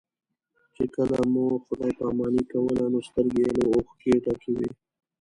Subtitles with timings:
[0.75, 4.69] چې کله مو خدای پاماني کوله نو سترګې یې له اوښکو ډکې وې.